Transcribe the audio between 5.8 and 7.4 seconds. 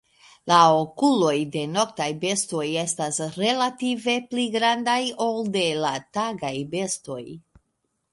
la tagaj bestoj.